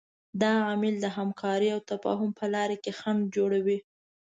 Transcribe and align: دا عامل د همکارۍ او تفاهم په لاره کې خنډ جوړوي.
دا 0.41 0.53
عامل 0.67 0.95
د 1.01 1.05
همکارۍ 1.17 1.69
او 1.75 1.79
تفاهم 1.91 2.29
په 2.39 2.45
لاره 2.53 2.75
کې 2.83 2.91
خنډ 2.99 3.23
جوړوي. 3.35 3.79